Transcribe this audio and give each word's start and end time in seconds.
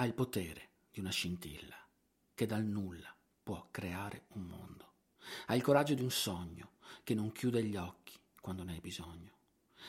Ha 0.00 0.04
il 0.04 0.14
potere 0.14 0.70
di 0.90 1.00
una 1.00 1.10
scintilla 1.10 1.76
che 2.34 2.46
dal 2.46 2.64
nulla 2.64 3.14
può 3.42 3.68
creare 3.70 4.24
un 4.28 4.44
mondo. 4.44 4.92
Hai 5.44 5.58
il 5.58 5.62
coraggio 5.62 5.92
di 5.92 6.00
un 6.00 6.10
sogno 6.10 6.76
che 7.04 7.12
non 7.12 7.32
chiude 7.32 7.62
gli 7.62 7.76
occhi 7.76 8.18
quando 8.40 8.62
ne 8.62 8.72
hai 8.72 8.80
bisogno. 8.80 9.36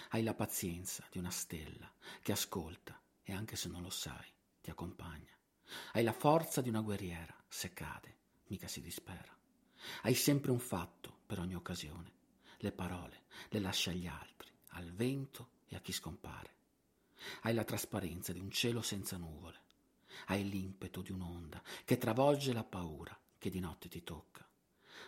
Hai 0.09 0.21
la 0.23 0.33
pazienza 0.33 1.07
di 1.09 1.17
una 1.17 1.29
stella 1.29 1.89
che 2.21 2.33
ascolta 2.33 3.01
e 3.23 3.31
anche 3.31 3.55
se 3.55 3.69
non 3.69 3.83
lo 3.83 3.89
sai 3.89 4.27
ti 4.59 4.69
accompagna. 4.69 5.33
Hai 5.93 6.03
la 6.03 6.11
forza 6.11 6.59
di 6.59 6.67
una 6.67 6.81
guerriera, 6.81 7.33
se 7.47 7.71
cade 7.71 8.17
mica 8.47 8.67
si 8.67 8.81
dispera. 8.81 9.33
Hai 10.01 10.13
sempre 10.13 10.51
un 10.51 10.59
fatto 10.59 11.19
per 11.25 11.39
ogni 11.39 11.55
occasione. 11.55 12.11
Le 12.57 12.73
parole 12.73 13.21
le 13.47 13.59
lasci 13.61 13.87
agli 13.87 14.07
altri, 14.07 14.51
al 14.71 14.91
vento 14.91 15.51
e 15.67 15.77
a 15.77 15.79
chi 15.79 15.93
scompare. 15.93 16.53
Hai 17.43 17.53
la 17.53 17.63
trasparenza 17.63 18.33
di 18.33 18.41
un 18.41 18.51
cielo 18.51 18.81
senza 18.81 19.15
nuvole 19.15 19.69
hai 20.27 20.47
l'impeto 20.47 21.01
di 21.01 21.11
un'onda 21.11 21.61
che 21.85 21.97
travolge 21.97 22.53
la 22.53 22.63
paura 22.63 23.17
che 23.37 23.49
di 23.49 23.59
notte 23.59 23.89
ti 23.89 24.03
tocca. 24.03 24.47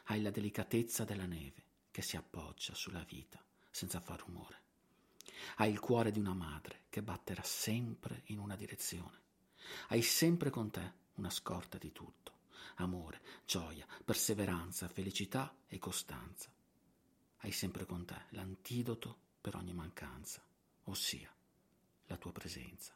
Hai 0.05 0.21
la 0.21 0.31
delicatezza 0.31 1.03
della 1.03 1.25
neve 1.25 1.63
che 1.91 2.01
si 2.01 2.17
appoggia 2.17 2.73
sulla 2.73 3.03
vita 3.03 3.43
senza 3.69 3.99
far 3.99 4.19
rumore. 4.19 4.61
Hai 5.57 5.71
il 5.71 5.79
cuore 5.79 6.11
di 6.11 6.19
una 6.19 6.33
madre 6.33 6.85
che 6.89 7.03
batterà 7.03 7.43
sempre 7.43 8.23
in 8.25 8.39
una 8.39 8.55
direzione. 8.55 9.21
Hai 9.89 10.01
sempre 10.01 10.49
con 10.49 10.69
te 10.69 10.93
una 11.15 11.29
scorta 11.29 11.77
di 11.77 11.91
tutto. 11.91 12.31
Amore, 12.77 13.21
gioia, 13.45 13.85
perseveranza, 14.03 14.87
felicità 14.87 15.55
e 15.67 15.77
costanza. 15.77 16.51
Hai 17.37 17.51
sempre 17.51 17.85
con 17.85 18.05
te 18.05 18.25
l'antidoto 18.29 19.17
per 19.41 19.55
ogni 19.55 19.73
mancanza, 19.73 20.43
ossia 20.85 21.31
la 22.07 22.17
tua 22.17 22.31
presenza. 22.31 22.95